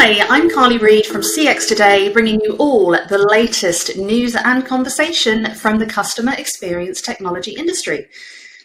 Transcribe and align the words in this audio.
Hi, 0.00 0.24
I'm 0.28 0.48
Carly 0.48 0.78
Reid 0.78 1.06
from 1.06 1.22
CX 1.22 1.66
Today, 1.66 2.08
bringing 2.12 2.40
you 2.40 2.54
all 2.58 2.92
the 2.92 3.26
latest 3.32 3.96
news 3.96 4.36
and 4.36 4.64
conversation 4.64 5.52
from 5.56 5.80
the 5.80 5.86
customer 5.86 6.34
experience 6.34 7.00
technology 7.02 7.50
industry. 7.50 8.06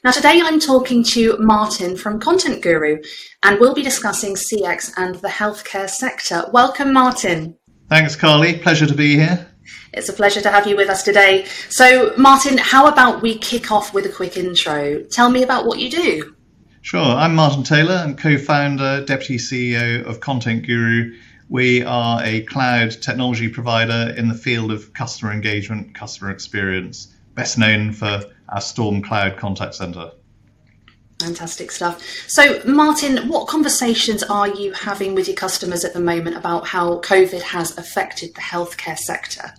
Now, 0.04 0.12
today 0.12 0.42
I'm 0.44 0.60
talking 0.60 1.04
to 1.06 1.36
Martin 1.40 1.98
from 1.98 2.20
Content 2.20 2.62
Guru, 2.62 3.02
and 3.42 3.60
we'll 3.60 3.74
be 3.74 3.82
discussing 3.82 4.36
CX 4.36 4.94
and 4.98 5.16
the 5.16 5.28
healthcare 5.28 5.90
sector. 5.90 6.46
Welcome, 6.54 6.94
Martin. 6.94 7.58
Thanks, 7.90 8.16
Carly. 8.16 8.60
Pleasure 8.60 8.86
to 8.86 8.94
be 8.94 9.16
here. 9.16 9.48
It's 9.92 10.10
a 10.10 10.14
pleasure 10.14 10.42
to 10.42 10.52
have 10.52 10.68
you 10.68 10.78
with 10.78 10.88
us 10.88 11.02
today. 11.02 11.46
So, 11.70 12.14
Martin, 12.16 12.60
how 12.60 12.86
about 12.86 13.24
we 13.24 13.40
kick 13.40 13.72
off 13.72 13.92
with 13.92 14.06
a 14.06 14.10
quick 14.10 14.38
intro? 14.38 15.02
Tell 15.06 15.32
me 15.32 15.42
about 15.42 15.66
what 15.66 15.80
you 15.80 15.90
do. 15.90 16.36
Sure. 16.84 17.00
I'm 17.00 17.34
Martin 17.34 17.64
Taylor. 17.64 17.96
I'm 17.96 18.18
co 18.18 18.38
founder, 18.38 19.06
deputy 19.06 19.38
CEO 19.38 20.04
of 20.04 20.20
Content 20.20 20.68
Guru. 20.68 21.18
We 21.48 21.82
are 21.82 22.22
a 22.22 22.42
cloud 22.42 22.92
technology 23.02 23.48
provider 23.48 24.14
in 24.18 24.28
the 24.28 24.36
field 24.36 24.70
of 24.70 24.94
customer 24.94 25.32
engagement, 25.32 25.96
customer 25.96 26.30
experience, 26.30 27.08
best 27.36 27.58
known 27.58 27.94
for 27.94 28.26
our 28.50 28.60
Storm 28.60 29.02
Cloud 29.02 29.38
contact 29.38 29.76
center. 29.76 30.12
Fantastic 31.22 31.72
stuff. 31.72 32.04
So, 32.28 32.62
Martin, 32.66 33.30
what 33.30 33.48
conversations 33.48 34.22
are 34.22 34.50
you 34.50 34.74
having 34.74 35.16
with 35.16 35.30
your 35.30 35.38
customers 35.38 35.86
at 35.86 35.94
the 35.94 36.02
moment 36.02 36.36
about 36.36 36.68
how 36.68 37.00
COVID 37.00 37.44
has 37.44 37.78
affected 37.78 38.36
the 38.36 38.42
healthcare 38.42 38.98
sector? 38.98 39.54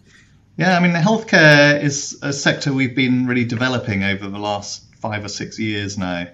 Yeah, 0.58 0.76
I 0.76 0.80
mean, 0.80 0.92
the 0.92 0.98
healthcare 0.98 1.82
is 1.82 2.18
a 2.20 2.34
sector 2.34 2.74
we've 2.74 2.94
been 2.94 3.26
really 3.26 3.46
developing 3.46 4.04
over 4.04 4.28
the 4.28 4.38
last 4.38 4.84
five 4.96 5.24
or 5.24 5.30
six 5.30 5.58
years 5.58 5.96
now. 5.96 6.26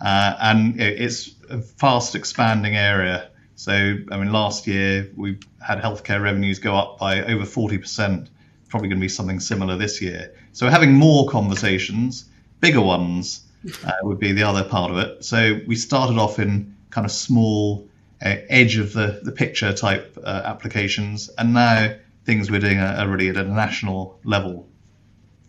Uh, 0.00 0.34
and 0.40 0.80
it's 0.80 1.34
a 1.50 1.60
fast 1.60 2.14
expanding 2.14 2.76
area. 2.76 3.30
So, 3.56 3.72
I 3.72 4.16
mean, 4.16 4.32
last 4.32 4.66
year 4.66 5.10
we 5.16 5.38
had 5.60 5.80
healthcare 5.80 6.22
revenues 6.22 6.58
go 6.58 6.76
up 6.76 6.98
by 6.98 7.24
over 7.24 7.44
40%. 7.44 8.28
Probably 8.68 8.88
going 8.88 9.00
to 9.00 9.04
be 9.04 9.08
something 9.08 9.40
similar 9.40 9.76
this 9.76 10.00
year. 10.00 10.34
So, 10.52 10.68
having 10.68 10.92
more 10.92 11.28
conversations, 11.28 12.26
bigger 12.60 12.80
ones 12.82 13.40
uh, 13.84 13.92
would 14.02 14.20
be 14.20 14.32
the 14.32 14.44
other 14.44 14.62
part 14.62 14.90
of 14.90 14.98
it. 14.98 15.24
So, 15.24 15.60
we 15.66 15.74
started 15.74 16.18
off 16.18 16.38
in 16.38 16.76
kind 16.90 17.04
of 17.04 17.10
small 17.10 17.88
uh, 18.22 18.36
edge 18.48 18.76
of 18.76 18.92
the, 18.92 19.20
the 19.22 19.32
picture 19.32 19.72
type 19.72 20.16
uh, 20.22 20.42
applications, 20.44 21.30
and 21.38 21.54
now 21.54 21.94
things 22.24 22.50
we're 22.50 22.60
doing 22.60 22.78
are, 22.78 22.94
are 22.96 23.08
really 23.08 23.30
at 23.30 23.36
a 23.36 23.44
national 23.44 24.20
level 24.22 24.68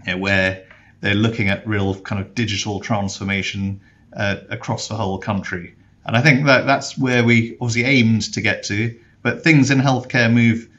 you 0.05 0.13
know, 0.13 0.17
where 0.17 0.65
they're 1.01 1.13
looking 1.15 1.49
at 1.49 1.67
real 1.67 1.99
kind 2.01 2.21
of 2.21 2.33
digital 2.35 2.79
transformation 2.79 3.81
uh, 4.13 4.37
across 4.49 4.87
the 4.87 4.95
whole 4.95 5.17
country. 5.17 5.75
And 6.05 6.15
I 6.17 6.21
think 6.21 6.45
that 6.45 6.65
that's 6.65 6.97
where 6.97 7.23
we 7.23 7.57
obviously 7.61 7.83
aimed 7.83 8.33
to 8.33 8.41
get 8.41 8.63
to. 8.63 8.97
But 9.21 9.43
things 9.43 9.69
in 9.69 9.79
healthcare 9.79 10.31
move 10.31 10.69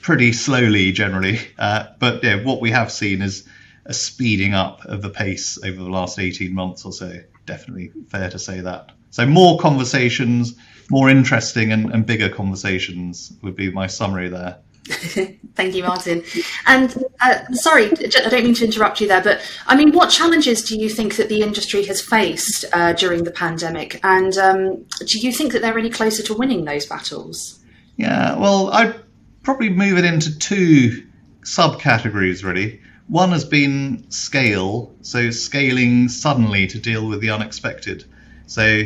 pretty 0.00 0.32
slowly 0.32 0.92
generally. 0.92 1.40
Uh, 1.58 1.86
but 1.98 2.22
yeah, 2.24 2.42
what 2.42 2.60
we 2.60 2.70
have 2.70 2.90
seen 2.90 3.20
is 3.20 3.46
a 3.84 3.92
speeding 3.92 4.54
up 4.54 4.84
of 4.84 5.02
the 5.02 5.10
pace 5.10 5.58
over 5.64 5.82
the 5.82 5.90
last 5.90 6.18
18 6.18 6.54
months 6.54 6.84
or 6.84 6.92
so. 6.92 7.20
Definitely 7.46 7.92
fair 8.08 8.30
to 8.30 8.38
say 8.38 8.60
that. 8.60 8.92
So 9.10 9.26
more 9.26 9.58
conversations, 9.58 10.54
more 10.90 11.10
interesting 11.10 11.72
and, 11.72 11.92
and 11.92 12.06
bigger 12.06 12.28
conversations 12.28 13.32
would 13.42 13.56
be 13.56 13.70
my 13.70 13.86
summary 13.86 14.28
there. 14.28 14.58
Thank 15.54 15.74
you, 15.74 15.82
Martin. 15.82 16.24
And 16.66 17.04
uh, 17.20 17.52
sorry, 17.52 17.86
I 17.92 18.28
don't 18.28 18.44
mean 18.44 18.54
to 18.54 18.64
interrupt 18.64 19.00
you 19.00 19.08
there, 19.08 19.22
but 19.22 19.40
I 19.66 19.76
mean, 19.76 19.92
what 19.92 20.08
challenges 20.08 20.62
do 20.62 20.78
you 20.78 20.88
think 20.88 21.16
that 21.16 21.28
the 21.28 21.42
industry 21.42 21.84
has 21.84 22.00
faced 22.00 22.64
uh, 22.72 22.94
during 22.94 23.24
the 23.24 23.30
pandemic? 23.30 24.00
And 24.02 24.36
um, 24.38 24.86
do 25.04 25.18
you 25.18 25.32
think 25.32 25.52
that 25.52 25.60
they're 25.60 25.78
any 25.78 25.90
closer 25.90 26.22
to 26.22 26.34
winning 26.34 26.64
those 26.64 26.86
battles? 26.86 27.58
Yeah, 27.96 28.38
well, 28.38 28.70
I'd 28.72 28.94
probably 29.42 29.68
move 29.68 29.98
it 29.98 30.04
into 30.04 30.38
two 30.38 31.06
subcategories, 31.42 32.44
really. 32.44 32.80
One 33.08 33.30
has 33.30 33.44
been 33.44 34.10
scale, 34.10 34.94
so 35.02 35.30
scaling 35.30 36.08
suddenly 36.08 36.66
to 36.68 36.78
deal 36.78 37.08
with 37.08 37.20
the 37.20 37.30
unexpected. 37.30 38.04
So, 38.46 38.84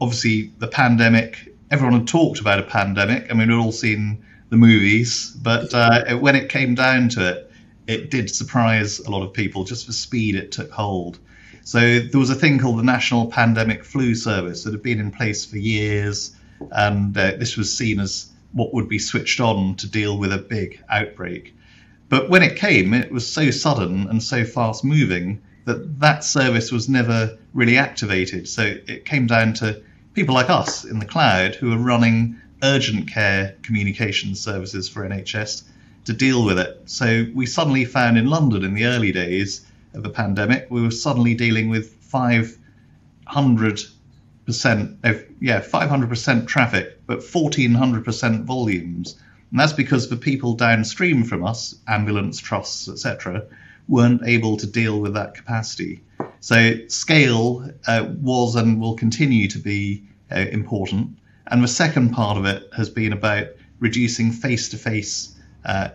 obviously, 0.00 0.52
the 0.58 0.66
pandemic, 0.66 1.54
everyone 1.70 2.00
had 2.00 2.08
talked 2.08 2.40
about 2.40 2.58
a 2.58 2.64
pandemic. 2.64 3.30
I 3.30 3.34
mean, 3.34 3.48
we've 3.48 3.58
all 3.58 3.72
seen 3.72 4.24
the 4.50 4.56
movies, 4.56 5.30
but 5.42 5.72
uh, 5.72 6.16
when 6.18 6.36
it 6.36 6.48
came 6.48 6.74
down 6.74 7.08
to 7.10 7.28
it, 7.28 7.52
it 7.86 8.10
did 8.10 8.32
surprise 8.32 8.98
a 9.00 9.10
lot 9.10 9.22
of 9.22 9.32
people 9.32 9.64
just 9.64 9.86
for 9.86 9.92
speed 9.92 10.34
it 10.34 10.52
took 10.52 10.70
hold. 10.70 11.18
So 11.64 12.00
there 12.00 12.20
was 12.20 12.30
a 12.30 12.34
thing 12.34 12.58
called 12.58 12.78
the 12.78 12.84
National 12.84 13.26
Pandemic 13.26 13.84
Flu 13.84 14.14
Service 14.14 14.64
that 14.64 14.72
had 14.72 14.82
been 14.82 15.00
in 15.00 15.10
place 15.10 15.44
for 15.44 15.58
years, 15.58 16.36
and 16.72 17.16
uh, 17.16 17.32
this 17.36 17.56
was 17.56 17.76
seen 17.76 18.00
as 18.00 18.30
what 18.52 18.74
would 18.74 18.88
be 18.88 18.98
switched 18.98 19.40
on 19.40 19.76
to 19.76 19.88
deal 19.88 20.18
with 20.18 20.32
a 20.32 20.38
big 20.38 20.82
outbreak. 20.88 21.54
But 22.08 22.28
when 22.28 22.42
it 22.42 22.56
came, 22.56 22.92
it 22.92 23.12
was 23.12 23.30
so 23.30 23.50
sudden 23.52 24.08
and 24.08 24.20
so 24.20 24.44
fast 24.44 24.84
moving 24.84 25.40
that 25.64 26.00
that 26.00 26.24
service 26.24 26.72
was 26.72 26.88
never 26.88 27.38
really 27.54 27.78
activated. 27.78 28.48
So 28.48 28.62
it 28.62 29.04
came 29.04 29.26
down 29.26 29.54
to 29.54 29.80
people 30.14 30.34
like 30.34 30.50
us 30.50 30.84
in 30.84 30.98
the 30.98 31.06
cloud 31.06 31.54
who 31.54 31.70
were 31.70 31.78
running 31.78 32.40
urgent 32.62 33.10
care 33.10 33.56
communication 33.62 34.34
services 34.34 34.88
for 34.88 35.08
NHS 35.08 35.62
to 36.04 36.12
deal 36.12 36.44
with 36.44 36.58
it. 36.58 36.82
So 36.86 37.26
we 37.34 37.46
suddenly 37.46 37.84
found 37.84 38.18
in 38.18 38.26
London 38.26 38.64
in 38.64 38.74
the 38.74 38.86
early 38.86 39.12
days 39.12 39.66
of 39.94 40.02
the 40.02 40.10
pandemic, 40.10 40.66
we 40.70 40.82
were 40.82 40.90
suddenly 40.90 41.34
dealing 41.34 41.68
with 41.68 41.90
500 41.94 43.80
percent, 44.46 44.98
yeah, 45.40 45.60
500 45.60 46.08
percent 46.08 46.48
traffic, 46.48 47.00
but 47.06 47.22
1400 47.22 48.04
percent 48.04 48.44
volumes. 48.44 49.16
And 49.50 49.60
that's 49.60 49.72
because 49.72 50.08
the 50.08 50.16
people 50.16 50.54
downstream 50.54 51.24
from 51.24 51.44
us, 51.44 51.74
ambulance 51.88 52.38
trusts, 52.38 52.88
etc., 52.88 53.44
weren't 53.88 54.22
able 54.24 54.56
to 54.56 54.66
deal 54.66 55.00
with 55.00 55.14
that 55.14 55.34
capacity. 55.34 56.00
So 56.40 56.86
scale 56.86 57.70
uh, 57.86 58.06
was 58.20 58.54
and 58.54 58.80
will 58.80 58.94
continue 58.94 59.48
to 59.48 59.58
be 59.58 60.04
uh, 60.30 60.46
important. 60.52 61.16
And 61.50 61.62
the 61.62 61.68
second 61.68 62.10
part 62.10 62.38
of 62.38 62.44
it 62.44 62.68
has 62.76 62.88
been 62.88 63.12
about 63.12 63.48
reducing 63.80 64.30
face 64.30 64.68
to 64.70 64.76
face 64.76 65.34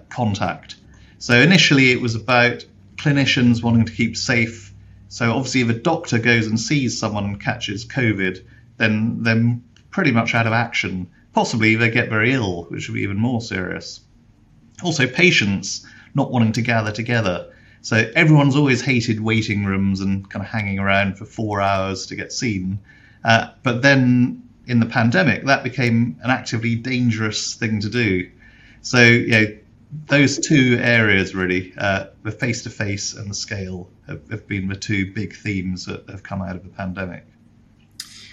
contact. 0.10 0.76
So 1.18 1.40
initially 1.40 1.92
it 1.92 2.02
was 2.02 2.16
about 2.16 2.66
clinicians 2.98 3.64
wanting 3.64 3.86
to 3.86 3.92
keep 3.94 4.18
safe. 4.18 4.74
So 5.08 5.32
obviously, 5.32 5.62
if 5.62 5.70
a 5.70 5.74
doctor 5.74 6.20
goes 6.20 6.48
and 6.48 6.60
sees 6.60 7.00
someone 7.00 7.24
and 7.24 7.42
catches 7.42 7.86
COVID, 7.86 8.44
then 8.78 9.24
they're 9.24 9.58
pretty 9.92 10.12
much 10.12 10.36
out 10.36 10.48
of 10.48 10.54
action. 10.54 11.08
Possibly 11.34 11.76
they 11.76 11.90
get 11.90 12.10
very 12.10 12.34
ill, 12.34 12.66
which 12.66 12.90
would 12.90 12.96
be 12.96 13.04
even 13.04 13.18
more 13.18 13.42
serious. 13.42 14.02
Also, 14.84 15.08
patients 15.08 15.86
not 16.16 16.32
wanting 16.32 16.52
to 16.54 16.62
gather 16.62 16.92
together. 16.92 17.54
So 17.82 18.12
everyone's 18.16 18.56
always 18.56 18.82
hated 18.82 19.20
waiting 19.22 19.64
rooms 19.64 20.02
and 20.02 20.30
kind 20.30 20.44
of 20.44 20.52
hanging 20.52 20.80
around 20.80 21.18
for 21.18 21.26
four 21.26 21.62
hours 21.62 22.08
to 22.08 22.16
get 22.16 22.34
seen. 22.34 22.80
Uh, 23.24 23.52
but 23.64 23.82
then 23.82 24.44
in 24.68 24.80
the 24.80 24.86
pandemic, 24.86 25.46
that 25.46 25.64
became 25.64 26.20
an 26.24 26.32
actively 26.32 26.76
dangerous 26.76 27.54
thing 27.54 27.80
to 27.82 27.90
do. 27.90 28.30
So, 28.82 29.02
you 29.02 29.32
know, 29.32 29.58
those 30.08 30.40
two 30.40 30.78
areas 30.82 31.34
really, 31.34 31.74
uh, 31.78 32.08
the 32.24 32.32
face 32.32 32.64
to 32.64 32.70
face 32.70 33.14
and 33.14 33.30
the 33.30 33.36
scale, 33.36 33.90
have, 34.08 34.28
have 34.30 34.48
been 34.48 34.68
the 34.68 34.76
two 34.76 35.14
big 35.14 35.36
themes 35.36 35.86
that 35.86 36.10
have 36.10 36.24
come 36.24 36.42
out 36.42 36.56
of 36.56 36.64
the 36.64 36.70
pandemic. 36.70 37.26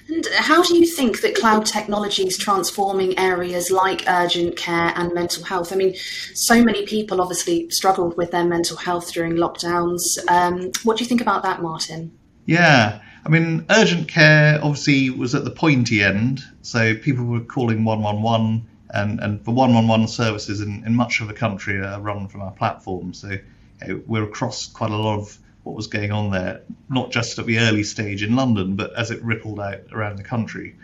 And 0.09 0.27
how 0.35 0.63
do 0.63 0.77
you 0.77 0.87
think 0.87 1.21
that 1.21 1.37
cloud 1.37 1.65
technology 1.65 2.25
is 2.25 2.37
transforming 2.37 3.19
areas 3.19 3.71
like 3.71 4.03
urgent 4.09 4.57
care 4.57 4.93
and 4.97 5.15
mental 5.15 5.45
health? 5.45 5.73
I 5.73 5.77
mean, 5.77 5.95
so 6.35 6.63
many 6.63 6.85
people 6.87 7.21
obviously 7.21 7.71
struggled 7.71 8.17
with 8.17 8.33
their 8.33 8.45
mental 8.45 8.77
health 8.77 9.13
during 9.13 9.35
lockdowns. 9.35 10.03
Um, 10.29 10.73
what 10.83 10.97
do 10.97 11.05
you 11.05 11.09
think 11.09 11.21
about 11.21 11.45
that, 11.45 11.63
Martin? 11.63 12.19
Yeah, 12.47 13.01
I 13.25 13.29
mean, 13.29 13.67
urgent 13.71 14.09
care 14.09 14.59
obviously 14.63 15.11
was 15.11 15.35
at 15.35 15.45
the 15.45 15.51
pointy 15.51 16.03
end, 16.03 16.45
so 16.63 16.97
people 16.97 17.25
were 17.25 17.41
calling 17.41 17.85
111, 17.85 18.67
and, 18.91 19.21
and 19.21 19.45
the 19.45 19.53
111 19.53 20.09
services 20.09 20.61
in, 20.61 20.85
in 20.85 20.95
much 20.95 21.21
of 21.21 21.29
the 21.29 21.35
country 21.35 21.81
are 21.81 22.01
run 22.01 22.27
from 22.29 22.43
our 22.43 22.51
platform. 22.51 23.15
So 23.15 23.29
you 23.29 23.41
know, 23.87 24.03
we're 24.07 24.25
across 24.25 24.67
quite 24.67 24.91
a 24.91 24.97
lot 24.97 25.21
of 25.21 25.39
what 25.63 25.77
was 25.77 25.87
going 25.87 26.11
on 26.11 26.31
there, 26.31 26.63
not 26.89 27.13
just 27.13 27.39
at 27.39 27.47
the 27.47 27.61
early 27.61 27.85
stage 27.85 28.25
in 28.25 28.35
London, 28.35 28.75
but 28.75 28.93
as 28.97 29.13
it 29.13 29.23
rippled 29.23 29.61
out 29.61 29.81
around 29.93 30.17
the 30.17 30.25
country. 30.25 30.75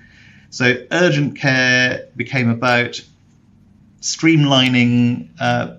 So 0.50 0.86
urgent 0.92 1.36
care 1.36 2.08
became 2.16 2.48
about 2.48 3.02
streamlining 4.00 5.28
uh, 5.40 5.74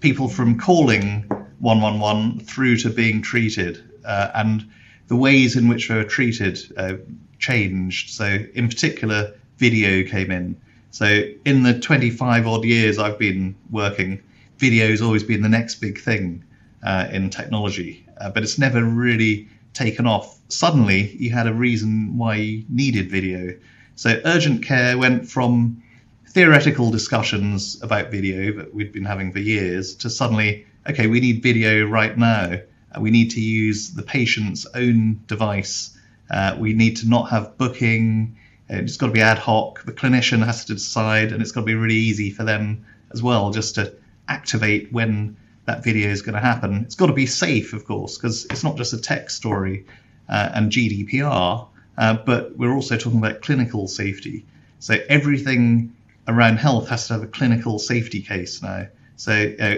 people 0.00 0.28
from 0.28 0.58
calling 0.58 1.22
111 1.58 2.40
through 2.40 2.78
to 2.78 2.90
being 2.90 3.20
treated. 3.20 3.82
Uh, 4.04 4.30
and 4.34 4.64
the 5.08 5.16
ways 5.16 5.56
in 5.56 5.68
which 5.68 5.88
they 5.88 5.94
were 5.94 6.04
treated 6.04 6.58
uh, 6.76 6.94
changed. 7.38 8.10
So, 8.10 8.38
in 8.54 8.68
particular, 8.68 9.34
video 9.58 10.08
came 10.08 10.30
in. 10.30 10.60
So, 10.90 11.22
in 11.44 11.62
the 11.62 11.78
25 11.78 12.46
odd 12.46 12.64
years 12.64 12.98
I've 12.98 13.18
been 13.18 13.54
working, 13.70 14.20
video 14.58 14.88
has 14.88 15.02
always 15.02 15.22
been 15.22 15.42
the 15.42 15.48
next 15.48 15.76
big 15.76 16.00
thing 16.00 16.44
uh, 16.82 17.08
in 17.10 17.30
technology, 17.30 18.06
uh, 18.18 18.30
but 18.30 18.42
it's 18.42 18.58
never 18.58 18.82
really 18.82 19.48
taken 19.74 20.06
off. 20.06 20.38
Suddenly, 20.48 21.16
you 21.18 21.30
had 21.30 21.46
a 21.46 21.52
reason 21.52 22.16
why 22.16 22.36
you 22.36 22.64
needed 22.68 23.10
video. 23.10 23.54
So, 23.96 24.20
urgent 24.24 24.64
care 24.64 24.96
went 24.96 25.28
from 25.28 25.82
theoretical 26.28 26.90
discussions 26.90 27.82
about 27.82 28.10
video 28.10 28.52
that 28.52 28.74
we'd 28.74 28.92
been 28.92 29.04
having 29.04 29.32
for 29.32 29.38
years 29.38 29.94
to 29.96 30.10
suddenly, 30.10 30.66
okay, 30.88 31.06
we 31.06 31.20
need 31.20 31.42
video 31.42 31.86
right 31.86 32.16
now. 32.16 32.58
Uh, 32.92 33.00
we 33.00 33.10
need 33.10 33.30
to 33.32 33.40
use 33.40 33.90
the 33.90 34.02
patient's 34.02 34.66
own 34.74 35.20
device. 35.26 35.96
Uh, 36.30 36.56
we 36.58 36.72
need 36.72 36.96
to 36.98 37.08
not 37.08 37.30
have 37.30 37.56
booking. 37.58 38.36
It's 38.68 38.96
got 38.96 39.06
to 39.06 39.12
be 39.12 39.20
ad 39.20 39.38
hoc. 39.38 39.84
The 39.84 39.92
clinician 39.92 40.44
has 40.44 40.64
to 40.66 40.74
decide, 40.74 41.32
and 41.32 41.40
it's 41.40 41.52
got 41.52 41.60
to 41.60 41.66
be 41.66 41.74
really 41.74 41.94
easy 41.94 42.30
for 42.30 42.44
them 42.44 42.84
as 43.12 43.22
well, 43.22 43.50
just 43.50 43.76
to 43.76 43.94
activate 44.28 44.92
when 44.92 45.36
that 45.66 45.84
video 45.84 46.10
is 46.10 46.22
going 46.22 46.34
to 46.34 46.40
happen. 46.40 46.82
It's 46.84 46.94
got 46.94 47.06
to 47.06 47.12
be 47.12 47.26
safe, 47.26 47.72
of 47.72 47.84
course, 47.84 48.16
because 48.16 48.44
it's 48.46 48.64
not 48.64 48.76
just 48.76 48.92
a 48.92 48.98
tech 48.98 49.30
story 49.30 49.84
uh, 50.28 50.50
and 50.54 50.72
GDPR, 50.72 51.68
uh, 51.98 52.14
but 52.24 52.56
we're 52.56 52.72
also 52.72 52.96
talking 52.96 53.18
about 53.18 53.42
clinical 53.42 53.88
safety. 53.88 54.46
So 54.78 54.96
everything 55.08 55.94
around 56.28 56.58
health 56.58 56.88
has 56.88 57.06
to 57.08 57.14
have 57.14 57.22
a 57.22 57.26
clinical 57.26 57.78
safety 57.78 58.22
case 58.22 58.62
now. 58.62 58.86
So 59.16 59.54
uh, 59.60 59.76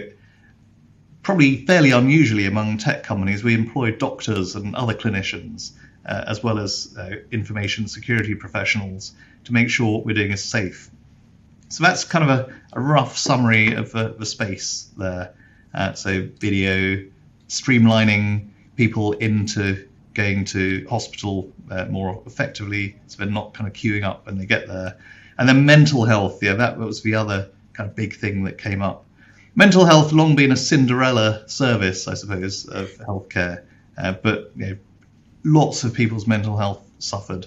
probably 1.28 1.66
fairly 1.66 1.90
unusually 1.90 2.46
among 2.46 2.78
tech 2.78 3.02
companies, 3.02 3.44
we 3.44 3.52
employ 3.52 3.90
doctors 3.90 4.54
and 4.54 4.74
other 4.74 4.94
clinicians, 4.94 5.72
uh, 6.06 6.24
as 6.26 6.42
well 6.42 6.58
as 6.58 6.96
uh, 6.98 7.16
information 7.30 7.86
security 7.86 8.34
professionals, 8.34 9.12
to 9.44 9.52
make 9.52 9.68
sure 9.68 9.92
what 9.92 10.06
we're 10.06 10.14
doing 10.14 10.32
is 10.32 10.42
safe. 10.42 10.90
So 11.68 11.84
that's 11.84 12.02
kind 12.04 12.24
of 12.24 12.30
a, 12.30 12.54
a 12.72 12.80
rough 12.80 13.18
summary 13.18 13.74
of 13.74 13.92
the, 13.92 14.14
the 14.18 14.24
space 14.24 14.88
there. 14.96 15.34
Uh, 15.74 15.92
so 15.92 16.26
video, 16.38 17.04
streamlining 17.46 18.48
people 18.76 19.12
into 19.12 19.86
going 20.14 20.46
to 20.46 20.86
hospital 20.88 21.52
uh, 21.70 21.84
more 21.90 22.22
effectively, 22.24 22.96
so 23.06 23.18
they're 23.18 23.30
not 23.30 23.52
kind 23.52 23.68
of 23.68 23.74
queuing 23.74 24.02
up 24.02 24.24
when 24.24 24.38
they 24.38 24.46
get 24.46 24.66
there. 24.66 24.96
And 25.36 25.46
then 25.46 25.66
mental 25.66 26.06
health, 26.06 26.42
yeah, 26.42 26.54
that 26.54 26.78
was 26.78 27.02
the 27.02 27.16
other 27.16 27.50
kind 27.74 27.90
of 27.90 27.94
big 27.94 28.16
thing 28.16 28.44
that 28.44 28.56
came 28.56 28.80
up. 28.80 29.04
Mental 29.58 29.84
health 29.84 30.12
long 30.12 30.36
been 30.36 30.52
a 30.52 30.56
Cinderella 30.56 31.42
service, 31.48 32.06
I 32.06 32.14
suppose, 32.14 32.64
of 32.66 32.92
healthcare, 32.98 33.64
uh, 33.96 34.12
but 34.12 34.52
you 34.54 34.66
know, 34.66 34.76
lots 35.42 35.82
of 35.82 35.92
people's 35.94 36.28
mental 36.28 36.56
health 36.56 36.88
suffered, 37.00 37.44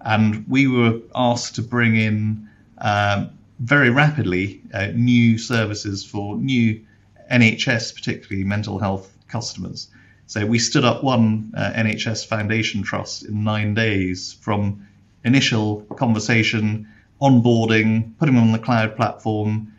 and 0.00 0.48
we 0.48 0.66
were 0.66 1.00
asked 1.14 1.56
to 1.56 1.62
bring 1.62 1.96
in 1.96 2.48
um, 2.78 3.32
very 3.58 3.90
rapidly 3.90 4.62
uh, 4.72 4.86
new 4.94 5.36
services 5.36 6.02
for 6.02 6.38
new 6.38 6.82
NHS, 7.30 7.94
particularly 7.94 8.42
mental 8.42 8.78
health 8.78 9.14
customers. 9.28 9.88
So 10.28 10.46
we 10.46 10.58
stood 10.58 10.86
up 10.86 11.04
one 11.04 11.52
uh, 11.54 11.72
NHS 11.76 12.26
Foundation 12.26 12.82
Trust 12.82 13.26
in 13.26 13.44
nine 13.44 13.74
days 13.74 14.32
from 14.32 14.88
initial 15.24 15.82
conversation, 15.98 16.88
onboarding, 17.20 18.16
putting 18.18 18.36
them 18.36 18.44
on 18.44 18.52
the 18.52 18.58
cloud 18.58 18.96
platform, 18.96 19.74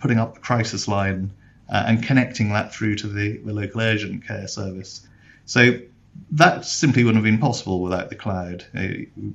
putting 0.00 0.18
up 0.18 0.34
the 0.34 0.40
crisis 0.40 0.88
line, 0.88 1.30
uh, 1.68 1.84
and 1.86 2.02
connecting 2.02 2.50
that 2.50 2.74
through 2.74 2.96
to 2.96 3.06
the, 3.06 3.38
the 3.38 3.52
local 3.52 3.80
urgent 3.80 4.26
care 4.26 4.48
service. 4.48 5.06
So 5.46 5.78
that 6.32 6.64
simply 6.64 7.04
wouldn't 7.04 7.24
have 7.24 7.32
been 7.32 7.40
possible 7.40 7.80
without 7.80 8.08
the 8.08 8.16
cloud. 8.16 8.64
Uh, 8.76 8.88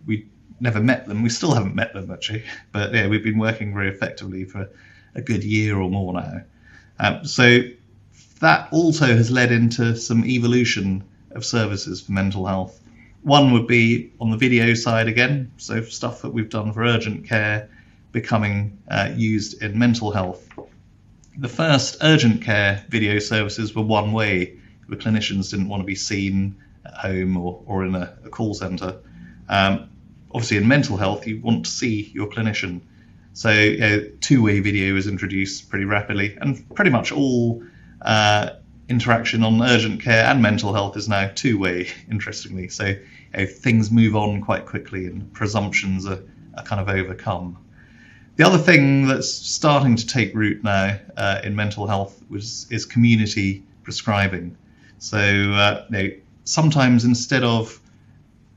we 0.05 0.27
never 0.59 0.81
met 0.81 1.07
them. 1.07 1.23
We 1.23 1.29
still 1.29 1.53
haven't 1.53 1.75
met 1.75 1.93
them 1.93 2.11
actually, 2.11 2.43
but 2.71 2.93
yeah, 2.93 3.07
we've 3.07 3.23
been 3.23 3.39
working 3.39 3.73
very 3.73 3.89
effectively 3.89 4.45
for 4.45 4.69
a 5.15 5.21
good 5.21 5.43
year 5.43 5.77
or 5.77 5.89
more 5.89 6.13
now. 6.13 6.41
Um, 6.99 7.25
so 7.25 7.61
that 8.39 8.67
also 8.71 9.05
has 9.05 9.31
led 9.31 9.51
into 9.51 9.95
some 9.95 10.25
evolution 10.25 11.03
of 11.31 11.45
services 11.45 12.01
for 12.01 12.11
mental 12.11 12.45
health. 12.45 12.81
One 13.23 13.53
would 13.53 13.67
be 13.67 14.11
on 14.19 14.29
the 14.29 14.37
video 14.37 14.73
side 14.73 15.07
again, 15.07 15.51
so 15.57 15.81
stuff 15.83 16.21
that 16.21 16.29
we've 16.29 16.49
done 16.49 16.73
for 16.73 16.83
urgent 16.83 17.27
care 17.27 17.69
becoming 18.15 18.81
uh, 18.87 19.11
used 19.13 19.61
in 19.61 19.77
mental 19.77 20.09
health. 20.09 20.47
The 21.37 21.49
first 21.49 21.97
urgent 22.01 22.41
care 22.41 22.85
video 22.87 23.19
services 23.19 23.75
were 23.75 23.83
one 23.83 24.13
way. 24.13 24.57
The 24.87 24.95
clinicians 24.95 25.51
didn't 25.51 25.67
want 25.67 25.81
to 25.81 25.85
be 25.85 25.95
seen 25.95 26.55
at 26.85 26.93
home 26.93 27.35
or, 27.35 27.61
or 27.65 27.85
in 27.85 27.93
a, 27.93 28.17
a 28.23 28.29
call 28.29 28.53
centre. 28.53 28.95
Um, 29.49 29.89
obviously, 30.31 30.57
in 30.57 30.67
mental 30.67 30.95
health, 30.95 31.27
you 31.27 31.41
want 31.41 31.65
to 31.65 31.71
see 31.71 32.09
your 32.13 32.27
clinician. 32.29 32.79
So, 33.33 33.49
uh, 33.49 34.11
two 34.21 34.41
way 34.41 34.61
video 34.61 34.93
was 34.93 35.07
introduced 35.07 35.69
pretty 35.69 35.85
rapidly, 35.85 36.37
and 36.39 36.63
pretty 36.73 36.91
much 36.91 37.11
all 37.11 37.61
uh, 38.01 38.51
interaction 38.87 39.43
on 39.43 39.61
urgent 39.61 40.01
care 40.01 40.23
and 40.25 40.41
mental 40.41 40.73
health 40.73 40.95
is 40.95 41.09
now 41.09 41.29
two 41.35 41.57
way, 41.57 41.89
interestingly. 42.09 42.69
So 42.69 42.85
you 42.85 42.97
know, 43.35 43.45
things 43.45 43.91
move 43.91 44.15
on 44.15 44.41
quite 44.41 44.65
quickly 44.65 45.05
and 45.07 45.33
presumptions 45.33 46.05
are, 46.05 46.23
are, 46.57 46.63
kind 46.63 46.79
of 46.79 46.87
overcome. 46.87 47.57
The 48.35 48.45
other 48.45 48.57
thing 48.57 49.07
that's 49.07 49.29
starting 49.31 49.95
to 49.95 50.05
take 50.05 50.35
root 50.35 50.63
now 50.63 50.99
uh, 51.15 51.41
in 51.43 51.55
mental 51.55 51.87
health 51.87 52.21
was, 52.29 52.67
is 52.69 52.85
community 52.85 53.63
prescribing. 53.83 54.57
So 54.99 55.17
uh, 55.17 55.85
you 55.89 55.97
know, 55.97 56.09
sometimes 56.43 57.05
instead 57.05 57.43
of 57.43 57.79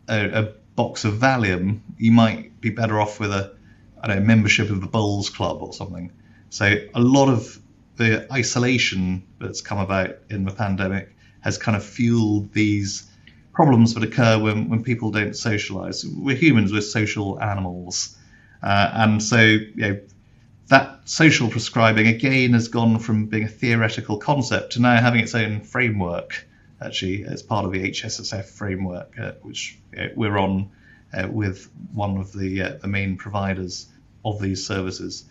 a, 0.09 0.45
a, 0.45 0.53
box 0.75 1.05
of 1.05 1.15
Valium, 1.15 1.81
you 1.97 2.13
might 2.13 2.61
be 2.61 2.71
better 2.71 3.01
off 3.01 3.19
with 3.19 3.33
a 3.33 3.53
I 4.01 4.07
don't 4.07 4.21
know, 4.21 4.25
membership 4.25 4.71
of 4.71 4.81
the 4.81 4.87
Bowls 4.87 5.29
Club 5.29 5.61
or 5.61 5.73
something. 5.73 6.13
So 6.51 6.77
a 6.95 7.01
lot 7.01 7.29
of 7.29 7.59
the 7.97 8.33
isolation 8.33 9.25
that's 9.41 9.61
come 9.61 9.79
about 9.79 10.19
in 10.31 10.45
the 10.45 10.53
pandemic 10.53 11.15
has 11.41 11.59
kind 11.59 11.77
of 11.77 11.85
fueled 11.85 12.53
these 12.53 13.11
problems 13.53 13.95
that 13.95 14.05
occur 14.05 14.39
when, 14.39 14.69
when 14.69 14.85
people 14.85 15.11
don't 15.11 15.37
socialize. 15.37 16.07
We're 16.07 16.37
humans, 16.37 16.73
we're 16.73 16.81
social 16.81 17.43
animals. 17.43 18.17
Uh, 18.63 18.91
and 18.95 19.23
so, 19.23 19.41
you 19.41 19.73
know, 19.77 20.01
that 20.69 21.09
social 21.09 21.49
prescribing 21.49 22.07
again 22.07 22.53
has 22.53 22.69
gone 22.69 22.99
from 22.99 23.27
being 23.27 23.45
a 23.45 23.49
theoretical 23.49 24.19
concept 24.19 24.73
to 24.73 24.81
now 24.81 25.01
having 25.01 25.21
its 25.21 25.35
own 25.35 25.61
framework, 25.61 26.47
actually, 26.81 27.25
as 27.25 27.43
part 27.43 27.65
of 27.65 27.73
the 27.73 27.91
HSSF 27.91 28.45
framework, 28.45 29.19
uh, 29.19 29.33
which 29.43 29.79
we're 30.15 30.37
on 30.37 30.71
uh, 31.15 31.27
with 31.31 31.71
one 31.93 32.19
of 32.19 32.33
the, 32.33 32.63
uh, 32.63 32.73
the 32.83 32.89
main 32.89 33.17
providers 33.17 33.87
of 34.25 34.41
these 34.41 34.67
services. 34.67 35.25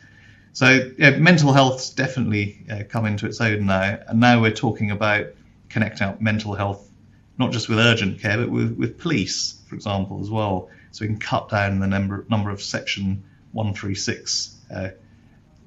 So 0.53 0.91
yeah, 0.97 1.11
mental 1.17 1.53
health's 1.53 1.91
definitely 1.91 2.65
uh, 2.71 2.83
come 2.89 3.05
into 3.05 3.27
its 3.27 3.39
own 3.41 3.67
now, 3.67 3.99
and 4.07 4.19
now 4.19 4.41
we're 4.41 4.51
talking 4.51 4.89
about 4.89 5.27
connecting 5.69 6.07
up 6.07 6.19
mental 6.19 6.55
health, 6.55 6.89
not 7.37 7.51
just 7.51 7.69
with 7.69 7.77
urgent 7.77 8.21
care, 8.21 8.37
but 8.37 8.49
with, 8.49 8.75
with 8.75 8.97
police, 8.97 9.61
for 9.67 9.75
example, 9.75 10.19
as 10.19 10.31
well. 10.31 10.69
So 10.91 11.03
we 11.03 11.07
can 11.07 11.19
cut 11.19 11.49
down 11.49 11.79
the 11.79 11.87
number 11.87 12.25
number 12.29 12.49
of 12.49 12.61
Section 12.61 13.23
136 13.53 14.55
uh, 14.73 14.89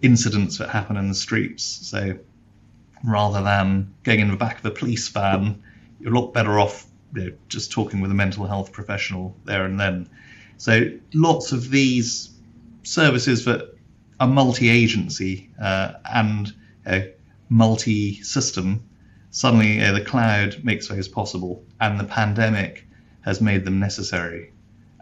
incidents 0.03 0.59
that 0.59 0.71
happen 0.71 0.97
in 0.97 1.09
the 1.09 1.15
streets. 1.15 1.65
So 1.65 2.19
rather 3.05 3.43
than 3.43 3.95
going 4.03 4.21
in 4.21 4.31
the 4.31 4.37
back 4.37 4.59
of 4.59 4.67
a 4.67 4.71
police 4.71 5.09
van, 5.09 5.63
you're 5.99 6.13
a 6.13 6.19
lot 6.19 6.33
better 6.33 6.59
off 6.59 6.87
you 7.15 7.23
know, 7.23 7.33
just 7.49 7.73
talking 7.73 8.01
with 8.01 8.11
a 8.11 8.15
mental 8.15 8.47
health 8.47 8.73
professional 8.73 9.37
there 9.45 9.65
and 9.65 9.79
then. 9.79 10.09
So 10.57 10.91
lots 11.15 11.53
of 11.53 11.71
these 11.71 12.31
services 12.83 13.45
that 13.47 13.75
are 14.19 14.29
multi-agency 14.29 15.51
uh, 15.61 15.95
and 16.05 16.53
a 16.87 17.13
multi-system, 17.49 18.85
suddenly 19.31 19.83
uh, 19.83 19.93
the 19.93 20.05
cloud 20.05 20.63
makes 20.63 20.89
those 20.89 21.09
possible, 21.09 21.65
and 21.81 21.99
the 21.99 22.05
pandemic 22.05 22.87
has 23.23 23.41
made 23.41 23.65
them 23.65 23.81
necessary. 23.81 24.53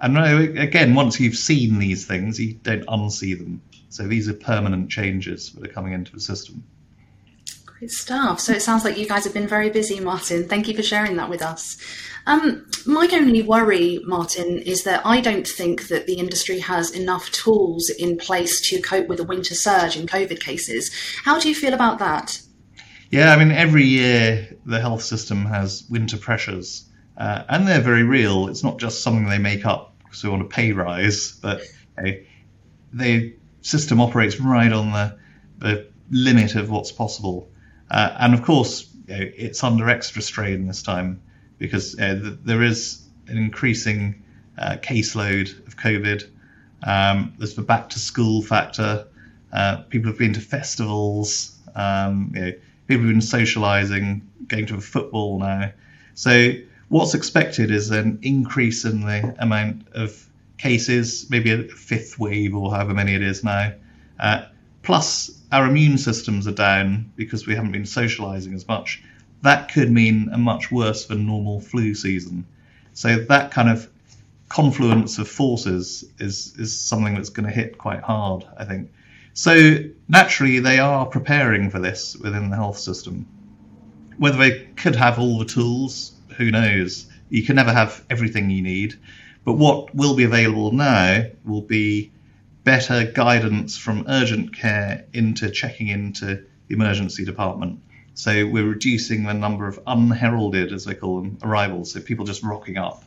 And 0.01 0.59
again, 0.59 0.95
once 0.95 1.19
you've 1.19 1.37
seen 1.37 1.79
these 1.79 2.07
things, 2.07 2.39
you 2.39 2.55
don't 2.55 2.87
unsee 2.87 3.37
them. 3.37 3.63
So 3.89 4.07
these 4.07 4.29
are 4.29 4.35
permanent 4.35 4.91
changes 4.91 5.53
that 5.53 5.69
are 5.69 5.73
coming 5.73 5.93
into 5.93 6.13
the 6.13 6.21
system. 6.21 6.63
Great 7.65 7.91
stuff. 7.91 8.41
So 8.41 8.53
it 8.53 8.63
sounds 8.63 8.85
like 8.85 8.99
you 8.99 9.07
guys 9.07 9.25
have 9.25 9.35
been 9.35 9.49
very 9.49 9.71
busy, 9.71 10.01
Martin. 10.01 10.49
Thank 10.49 10.69
you 10.69 10.75
for 10.75 10.83
sharing 10.83 11.17
that 11.17 11.31
with 11.31 11.43
us. 11.43 11.79
Um, 12.27 12.67
my 12.87 13.09
only 13.13 13.43
worry, 13.43 14.01
Martin, 14.05 14.59
is 14.59 14.85
that 14.85 15.05
I 15.07 15.21
don't 15.21 15.47
think 15.47 15.89
that 15.89 16.07
the 16.07 16.19
industry 16.19 16.59
has 16.59 16.91
enough 16.91 17.31
tools 17.31 17.89
in 17.89 18.19
place 18.19 18.61
to 18.69 18.83
cope 18.83 19.09
with 19.09 19.21
a 19.21 19.25
winter 19.25 19.55
surge 19.55 19.97
in 19.97 20.07
COVID 20.07 20.41
cases. 20.41 20.91
How 21.25 21.39
do 21.41 21.49
you 21.49 21.55
feel 21.55 21.73
about 21.73 21.99
that? 22.01 22.41
Yeah, 23.11 23.33
I 23.33 23.43
mean, 23.43 23.53
every 23.53 23.85
year 23.85 24.55
the 24.67 24.81
health 24.81 25.03
system 25.03 25.47
has 25.47 25.85
winter 25.89 26.19
pressures, 26.19 26.85
uh, 27.17 27.45
and 27.49 27.67
they're 27.67 27.81
very 27.81 28.03
real. 28.03 28.49
It's 28.49 28.63
not 28.63 28.79
just 28.79 29.03
something 29.03 29.29
they 29.29 29.39
make 29.39 29.65
up 29.65 29.88
because 30.09 30.23
they 30.23 30.29
want 30.29 30.43
a 30.43 30.47
pay 30.47 30.73
rise, 30.73 31.33
but 31.33 31.63
the 32.93 33.35
system 33.61 34.01
operates 34.01 34.41
right 34.41 34.73
on 34.73 34.93
the, 34.93 35.19
the 35.59 35.89
limit 36.11 36.55
of 36.55 36.71
what's 36.71 36.93
possible. 36.93 37.49
Uh, 37.91 38.17
and 38.21 38.35
of 38.35 38.43
course, 38.43 38.91
you 39.07 39.17
know, 39.17 39.31
it's 39.37 39.63
under 39.63 39.89
extra 39.89 40.23
strain 40.23 40.67
this 40.67 40.83
time 40.83 41.21
because 41.59 41.99
uh, 41.99 42.19
th- 42.21 42.39
there 42.45 42.63
is 42.63 43.03
an 43.27 43.37
increasing 43.37 44.23
uh, 44.59 44.77
caseload 44.81 45.67
of 45.67 45.77
COVID. 45.77 46.29
Um, 46.83 47.35
there's 47.39 47.55
the 47.55 47.63
back 47.63 47.91
to 47.91 47.99
school 47.99 48.43
factor. 48.43 49.07
Uh, 49.53 49.83
people 49.89 50.11
have 50.11 50.19
been 50.19 50.35
to 50.35 50.41
festivals. 50.41 51.57
Um, 51.75 52.33
you 52.35 52.41
know, 52.41 52.53
people 52.87 53.07
have 53.07 53.13
been 53.13 53.21
socialising, 53.21 54.23
going 54.47 54.67
to 54.67 54.81
football 54.81 55.39
now. 55.39 55.73
So 56.15 56.53
what's 56.89 57.15
expected 57.15 57.71
is 57.71 57.91
an 57.91 58.19
increase 58.23 58.85
in 58.85 59.01
the 59.01 59.35
amount 59.39 59.89
of 59.93 60.27
cases, 60.57 61.27
maybe 61.31 61.51
a 61.53 61.63
fifth 61.69 62.19
wave 62.19 62.55
or 62.55 62.71
however 62.73 62.95
many 62.95 63.15
it 63.15 63.23
is 63.23 63.45
now, 63.45 63.73
Uh, 64.19 64.47
plus, 64.83 65.31
our 65.53 65.67
immune 65.67 65.99
systems 65.99 66.47
are 66.49 66.53
down 66.53 67.11
because 67.17 67.47
we 67.47 67.55
haven't 67.55 67.73
been 67.73 67.87
socializing 67.87 68.55
as 68.55 68.67
much. 68.67 69.03
That 69.43 69.73
could 69.73 69.93
mean 69.93 70.31
a 70.33 70.39
much 70.39 70.73
worse 70.73 71.07
than 71.07 71.27
normal 71.27 71.61
flu 71.61 71.95
season. 71.95 72.45
So 72.95 73.17
that 73.17 73.53
kind 73.53 73.69
of 73.69 73.89
confluence 74.49 75.19
of 75.19 75.29
forces 75.29 76.05
is 76.19 76.55
is 76.59 76.77
something 76.77 77.15
that's 77.15 77.29
going 77.29 77.47
to 77.47 77.55
hit 77.55 77.79
quite 77.79 78.01
hard, 78.01 78.45
I 78.57 78.65
think. 78.65 78.91
So 79.35 79.85
naturally, 80.09 80.59
they 80.59 80.81
are 80.81 81.07
preparing 81.07 81.71
for 81.71 81.79
this 81.79 82.17
within 82.17 82.51
the 82.51 82.57
health 82.57 82.79
system. 82.79 83.27
Whether 84.17 84.39
they 84.39 84.67
could 84.75 84.97
have 84.97 85.21
all 85.21 85.39
the 85.39 85.45
tools, 85.45 86.18
who 86.39 86.51
knows? 86.51 87.07
You 87.29 87.43
can 87.43 87.57
never 87.57 87.73
have 87.73 88.03
everything 88.09 88.49
you 88.49 88.63
need. 88.63 88.95
But 89.45 89.55
what 89.55 89.95
will 89.95 90.15
be 90.15 90.25
available 90.25 90.73
now 90.73 91.25
will 91.45 91.63
be 91.63 92.13
better 92.65 93.05
guidance 93.05 93.77
from 93.77 94.05
urgent 94.09 94.55
care 94.55 95.05
into 95.13 95.51
checking 95.51 95.89
into 95.89 96.45
the 96.69 96.75
emergency 96.75 97.25
department. 97.25 97.81
So 98.15 98.47
we're 98.47 98.69
reducing 98.69 99.25
the 99.25 99.35
number 99.35 99.69
of 99.69 99.81
unheralded, 99.87 100.73
as 100.73 100.85
they 100.85 100.95
call 100.95 101.21
them, 101.21 101.39
arrivals. 101.43 101.93
So 101.93 102.01
people 102.01 102.25
just 102.25 102.43
rocking 102.43 102.77
up. 102.77 103.05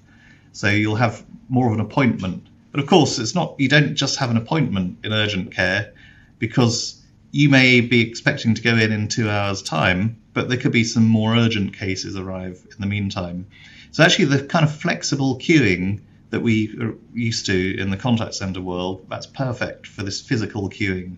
So 0.51 0.69
you'll 0.69 0.95
have 0.95 1.23
more 1.49 1.67
of 1.67 1.73
an 1.73 1.79
appointment. 1.79 2.47
But 2.71 2.79
of 2.79 2.87
course, 2.87 3.19
it's 3.19 3.35
not. 3.35 3.55
You 3.57 3.69
don't 3.69 3.95
just 3.95 4.17
have 4.17 4.29
an 4.29 4.37
appointment 4.37 4.99
in 5.03 5.13
urgent 5.13 5.51
care 5.53 5.93
because 6.39 7.01
you 7.31 7.49
may 7.49 7.81
be 7.81 8.01
expecting 8.01 8.55
to 8.55 8.61
go 8.61 8.75
in 8.75 8.91
in 8.91 9.07
two 9.07 9.29
hours' 9.29 9.61
time, 9.61 10.20
but 10.33 10.49
there 10.49 10.57
could 10.57 10.71
be 10.71 10.83
some 10.83 11.07
more 11.07 11.35
urgent 11.35 11.73
cases 11.77 12.15
arrive 12.15 12.65
in 12.69 12.77
the 12.79 12.87
meantime. 12.87 13.47
So 13.91 14.03
actually, 14.03 14.25
the 14.25 14.43
kind 14.43 14.63
of 14.63 14.73
flexible 14.73 15.37
queuing 15.37 16.01
that 16.29 16.41
we 16.41 16.75
are 16.79 16.95
used 17.13 17.45
to 17.47 17.77
in 17.77 17.89
the 17.89 17.97
contact 17.97 18.33
center 18.35 18.61
world, 18.61 19.05
that's 19.09 19.27
perfect 19.27 19.85
for 19.85 20.03
this 20.03 20.21
physical 20.21 20.69
queuing. 20.69 21.17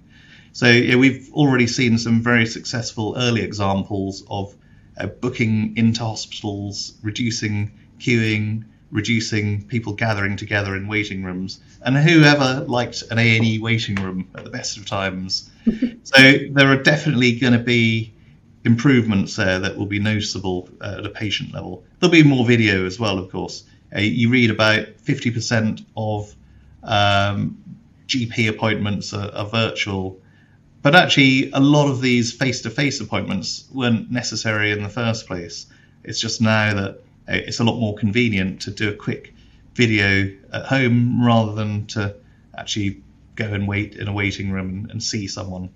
So 0.52 0.68
yeah, 0.68 0.96
we've 0.96 1.30
already 1.34 1.68
seen 1.68 1.98
some 1.98 2.22
very 2.22 2.46
successful 2.46 3.16
early 3.18 3.42
examples 3.42 4.24
of 4.30 4.56
uh, 4.98 5.08
booking 5.08 5.78
into 5.78 6.02
hospitals, 6.02 6.94
reducing 7.02 7.72
queuing, 8.00 8.66
reducing 8.92 9.64
people 9.68 9.94
gathering 9.94 10.36
together 10.36 10.76
in 10.76 10.88
waiting 10.88 11.24
rooms. 11.24 11.60
And 11.84 11.98
whoever 11.98 12.64
liked 12.68 13.04
an 13.10 13.18
A&E 13.18 13.60
waiting 13.60 13.96
room 13.96 14.30
at 14.36 14.44
the 14.44 14.52
best 14.52 14.78
of 14.78 14.86
times? 14.86 15.50
so 16.04 16.18
there 16.52 16.68
are 16.68 16.82
definitely 16.82 17.40
going 17.40 17.54
to 17.54 17.60
be 17.60 18.14
improvements 18.66 19.36
there 19.36 19.60
that 19.60 19.78
will 19.78 19.86
be 19.86 20.00
noticeable 20.00 20.70
uh, 20.82 20.96
at 21.00 21.06
a 21.06 21.10
patient 21.10 21.54
level. 21.54 21.84
There'll 22.00 22.12
be 22.12 22.24
more 22.24 22.46
video 22.46 22.86
as 22.86 23.00
well, 23.00 23.20
of 23.20 23.32
course. 23.32 23.64
Uh, 23.96 24.00
you 24.00 24.30
read 24.30 24.50
about 24.50 24.88
50% 25.06 25.86
of 25.96 26.34
um, 26.84 27.58
GP 28.08 28.50
appointments 28.50 29.14
are, 29.14 29.32
are 29.34 29.46
virtual, 29.46 30.20
but 30.84 30.96
actually, 30.96 31.50
a 31.52 31.62
lot 31.62 31.90
of 31.90 32.02
these 32.02 32.34
face 32.34 32.62
to 32.64 32.70
face 32.70 33.00
appointments 33.00 33.66
weren't 33.72 34.12
necessary 34.12 34.72
in 34.72 34.84
the 34.84 34.90
first 34.90 35.28
place. 35.28 35.66
It's 36.04 36.20
just 36.20 36.42
now 36.42 36.74
that 36.74 36.92
uh, 37.30 37.36
it's 37.36 37.62
a 37.62 37.64
lot 37.64 37.80
more 37.80 37.96
convenient 37.96 38.64
to 38.64 38.72
do 38.72 38.90
a 38.90 38.94
quick 38.94 39.34
video 39.76 40.30
at 40.52 40.66
home 40.66 41.26
rather 41.26 41.54
than 41.54 41.88
to 41.88 42.16
actually 42.58 43.02
go 43.36 43.46
and 43.46 43.66
wait 43.66 43.96
in 43.96 44.10
a 44.10 44.14
waiting 44.14 44.52
room 44.52 44.70
and, 44.70 44.92
and 44.92 45.02
see 45.02 45.28
someone. 45.28 45.70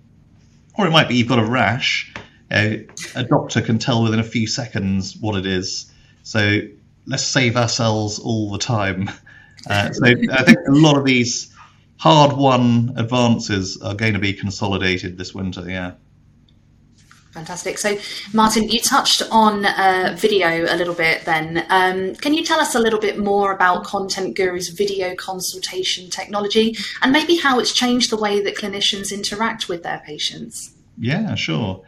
Or 0.77 0.86
it 0.86 0.91
might 0.91 1.08
be 1.08 1.15
you've 1.15 1.29
got 1.29 1.39
a 1.39 1.46
rash. 1.46 2.13
Uh, 2.50 2.77
a 3.16 3.24
doctor 3.24 3.62
can 3.62 3.77
tell 3.77 4.04
within 4.04 4.20
a 4.20 4.24
few 4.24 4.48
seconds 4.48 5.18
what 5.18 5.36
it 5.36 5.46
is. 5.46 5.92
So 6.24 6.62
let's 7.06 7.24
save 7.24 7.58
ourselves 7.58 8.20
all 8.20 8.51
the 8.51 8.60
time. 8.60 9.10
Uh, 9.70 9.92
so 9.92 10.06
I 10.06 10.44
think 10.44 10.60
a 10.68 10.72
lot 10.72 10.98
of 10.98 11.04
these 11.04 11.54
hard 11.98 12.38
won 12.38 12.94
advances 12.96 13.82
are 13.82 13.96
going 13.96 14.13
to 14.13 14.20
be 14.20 14.32
consolidated 14.32 15.18
this 15.18 15.34
winter. 15.34 15.70
Yeah. 15.70 15.94
Fantastic. 17.32 17.77
So, 17.77 17.98
Martin, 18.34 18.70
you 18.70 18.80
touched 18.80 19.22
on 19.30 19.66
uh, 19.66 20.16
video 20.18 20.66
a 20.66 20.75
little 20.75 20.94
bit 20.96 21.24
then. 21.25 21.66
Um, 21.70 22.16
can 22.16 22.34
you 22.34 22.44
tell 22.44 22.60
us 22.60 22.74
a 22.74 22.80
little 22.80 23.00
bit 23.00 23.20
more 23.20 23.51
about 23.51 23.84
Content 23.84 24.36
Guru's 24.36 24.70
video 24.70 25.13
consultation 25.16 26.10
technology 26.10 26.75
and 27.01 27.12
maybe 27.12 27.36
how 27.36 27.60
it's 27.60 27.74
changed 27.74 28.10
the 28.10 28.18
way 28.18 28.42
that 28.42 28.56
clinicians 28.56 29.13
interact 29.13 29.70
with 29.70 29.84
their 29.84 30.01
patients? 30.06 30.74
Yeah, 30.98 31.36
sure. 31.36 31.84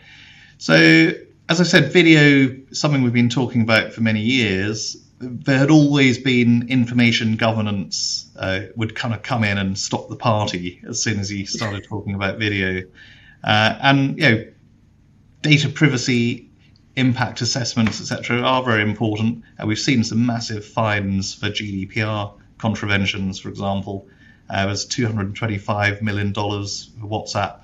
So, 0.60 1.14
as 1.48 1.62
I 1.62 1.64
said, 1.64 1.94
video, 1.94 2.54
something 2.74 3.02
we've 3.02 3.14
been 3.14 3.30
talking 3.30 3.62
about 3.62 3.94
for 3.94 4.02
many 4.02 4.20
years. 4.20 4.98
There 5.20 5.58
had 5.58 5.72
always 5.72 6.18
been 6.18 6.68
information 6.68 7.38
governance 7.38 8.30
uh, 8.36 8.64
would 8.76 8.94
kind 8.94 9.14
of 9.14 9.22
come 9.22 9.46
in 9.46 9.58
and 9.58 9.78
stop 9.78 10.10
the 10.10 10.18
party 10.18 10.82
as 10.86 11.02
soon 11.02 11.18
as 11.18 11.32
you 11.32 11.46
started 11.46 11.86
talking 11.86 12.14
about 12.14 12.40
video. 12.40 12.84
Uh, 13.42 13.80
and, 13.82 14.18
you 14.18 14.30
know, 14.30 14.46
data 15.42 15.70
privacy 15.70 16.50
impact 16.98 17.40
assessments, 17.40 18.02
etc., 18.02 18.42
are 18.42 18.62
very 18.62 18.82
important. 18.82 19.46
Uh, 19.58 19.66
we've 19.66 19.80
seen 19.80 20.04
some 20.04 20.26
massive 20.26 20.66
fines 20.66 21.34
for 21.34 21.46
GDPR 21.46 22.34
contraventions, 22.58 23.40
for 23.40 23.48
example. 23.48 24.10
Uh, 24.50 24.66
was 24.68 24.86
$225 24.88 26.02
million 26.02 26.34
for 26.34 26.44
WhatsApp 26.44 27.62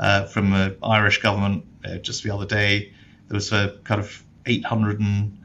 uh, 0.00 0.24
from 0.24 0.50
the 0.50 0.76
Irish 0.82 1.22
government 1.22 1.66
uh, 1.84 1.96
just 1.98 2.22
the 2.22 2.30
other 2.30 2.46
day. 2.46 2.92
There 3.28 3.36
was 3.36 3.52
a 3.52 3.78
kind 3.84 4.00
of 4.00 4.22
800 4.46 5.00
and 5.00 5.38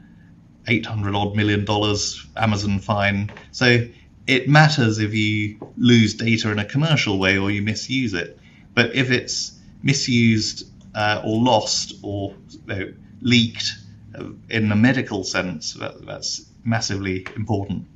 800 0.66 1.14
odd 1.14 1.34
million 1.34 1.64
dollars 1.64 2.26
Amazon 2.36 2.78
fine. 2.78 3.30
So 3.52 3.88
it 4.26 4.48
matters 4.48 4.98
if 4.98 5.14
you 5.14 5.58
lose 5.76 6.14
data 6.14 6.50
in 6.50 6.58
a 6.58 6.64
commercial 6.64 7.18
way 7.18 7.38
or 7.38 7.50
you 7.50 7.62
misuse 7.62 8.14
it. 8.14 8.38
But 8.74 8.94
if 8.94 9.10
it's 9.10 9.58
misused 9.82 10.68
uh, 10.94 11.22
or 11.24 11.40
lost 11.40 11.94
or 12.02 12.34
you 12.50 12.60
know, 12.66 12.92
leaked 13.22 13.72
uh, 14.14 14.24
in 14.50 14.70
a 14.70 14.76
medical 14.76 15.24
sense, 15.24 15.74
that, 15.74 16.04
that's 16.04 16.46
massively 16.64 17.26
important. 17.36 17.86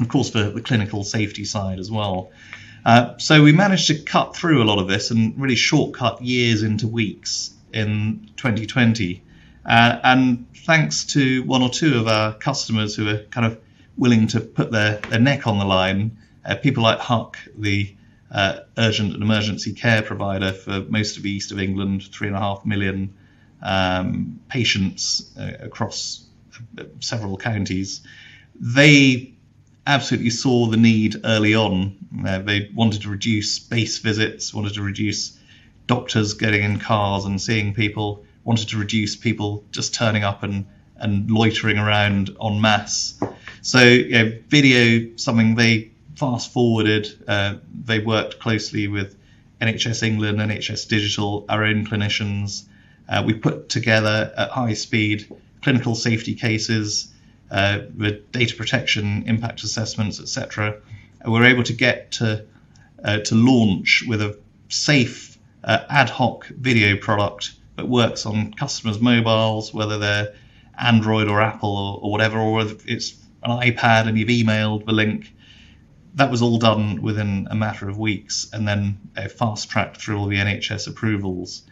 Of 0.00 0.08
course, 0.08 0.30
for 0.30 0.44
the 0.44 0.60
clinical 0.60 1.02
safety 1.02 1.44
side 1.44 1.80
as 1.80 1.90
well. 1.90 2.30
Uh, 2.84 3.18
so 3.18 3.42
we 3.42 3.52
managed 3.52 3.88
to 3.88 3.98
cut 3.98 4.36
through 4.36 4.62
a 4.62 4.66
lot 4.66 4.78
of 4.78 4.86
this 4.86 5.10
and 5.10 5.38
really 5.38 5.56
shortcut 5.56 6.22
years 6.22 6.62
into 6.62 6.86
weeks 6.86 7.52
in 7.72 8.30
2020. 8.36 9.22
Uh, 9.64 10.00
and 10.02 10.46
thanks 10.64 11.04
to 11.04 11.42
one 11.44 11.62
or 11.62 11.68
two 11.68 11.98
of 11.98 12.08
our 12.08 12.32
customers 12.34 12.94
who 12.96 13.08
are 13.08 13.18
kind 13.24 13.46
of 13.46 13.60
willing 13.96 14.26
to 14.28 14.40
put 14.40 14.70
their, 14.70 14.96
their 15.10 15.20
neck 15.20 15.46
on 15.46 15.58
the 15.58 15.64
line, 15.64 16.16
uh, 16.44 16.54
people 16.54 16.82
like 16.82 16.98
HUC, 16.98 17.36
the 17.56 17.94
uh, 18.30 18.60
urgent 18.76 19.14
and 19.14 19.22
emergency 19.22 19.72
care 19.72 20.02
provider 20.02 20.52
for 20.52 20.80
most 20.88 21.16
of 21.16 21.22
the 21.22 21.30
east 21.30 21.52
of 21.52 21.58
England, 21.58 22.04
three 22.12 22.28
and 22.28 22.36
a 22.36 22.40
half 22.40 22.64
million 22.64 23.14
um, 23.62 24.40
patients 24.48 25.34
uh, 25.38 25.52
across 25.60 26.26
uh, 26.78 26.84
several 27.00 27.36
counties. 27.36 28.00
They 28.54 29.34
absolutely 29.86 30.30
saw 30.30 30.66
the 30.66 30.76
need 30.76 31.16
early 31.24 31.54
on. 31.54 31.96
Uh, 32.26 32.38
they 32.40 32.70
wanted 32.74 33.02
to 33.02 33.08
reduce 33.08 33.58
base 33.58 33.98
visits, 33.98 34.52
wanted 34.52 34.74
to 34.74 34.82
reduce 34.82 35.37
doctors 35.88 36.34
getting 36.34 36.62
in 36.62 36.78
cars 36.78 37.24
and 37.24 37.42
seeing 37.42 37.74
people, 37.74 38.24
wanted 38.44 38.68
to 38.68 38.78
reduce 38.78 39.16
people 39.16 39.64
just 39.72 39.94
turning 39.94 40.22
up 40.22 40.44
and, 40.44 40.66
and 40.96 41.28
loitering 41.28 41.78
around 41.78 42.30
en 42.40 42.60
masse. 42.60 43.20
So, 43.62 43.82
you 43.82 44.10
know, 44.10 44.38
video, 44.48 45.16
something 45.16 45.56
they 45.56 45.90
fast 46.14 46.52
forwarded. 46.52 47.08
Uh, 47.26 47.56
they 47.84 47.98
worked 47.98 48.38
closely 48.38 48.86
with 48.86 49.16
NHS 49.60 50.02
England, 50.02 50.38
NHS 50.38 50.86
Digital, 50.88 51.44
our 51.48 51.64
own 51.64 51.86
clinicians. 51.86 52.64
Uh, 53.08 53.22
we 53.26 53.34
put 53.34 53.68
together 53.68 54.32
at 54.36 54.50
high 54.50 54.74
speed 54.74 55.26
clinical 55.62 55.94
safety 55.94 56.34
cases 56.34 57.12
uh, 57.50 57.80
with 57.96 58.30
data 58.30 58.54
protection, 58.54 59.24
impact 59.26 59.64
assessments, 59.64 60.20
etc. 60.20 60.76
We're 61.24 61.46
able 61.46 61.64
to 61.64 61.72
get 61.72 62.12
to 62.12 62.44
uh, 63.02 63.18
to 63.20 63.34
launch 63.34 64.04
with 64.06 64.20
a 64.20 64.38
safe 64.68 65.27
uh, 65.64 65.84
ad 65.88 66.10
hoc 66.10 66.46
video 66.46 66.96
product 66.96 67.52
that 67.76 67.88
works 67.88 68.26
on 68.26 68.52
customers' 68.52 69.00
mobiles, 69.00 69.72
whether 69.72 69.98
they're 69.98 70.34
Android 70.78 71.28
or 71.28 71.40
Apple 71.40 71.76
or, 71.76 72.04
or 72.04 72.10
whatever, 72.10 72.38
or 72.38 72.62
it's 72.86 73.14
an 73.42 73.50
iPad 73.50 74.08
and 74.08 74.18
you've 74.18 74.28
emailed 74.28 74.86
the 74.86 74.92
link 74.92 75.32
that 76.18 76.30
was 76.30 76.42
all 76.42 76.58
done 76.58 77.00
within 77.00 77.46
a 77.50 77.54
matter 77.54 77.88
of 77.88 77.96
weeks 77.96 78.50
and 78.52 78.66
then 78.66 78.98
uh, 79.16 79.28
fast 79.28 79.70
tracked 79.70 79.98
through 79.98 80.18
all 80.18 80.26
the 80.26 80.36
NHS 80.36 80.88
approvals. 80.88 81.62